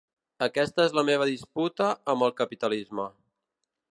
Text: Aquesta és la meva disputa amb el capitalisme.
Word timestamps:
Aquesta 0.45 0.85
és 0.89 0.95
la 0.99 1.03
meva 1.09 1.27
disputa 1.31 1.91
amb 2.15 2.27
el 2.29 2.35
capitalisme. 2.41 3.09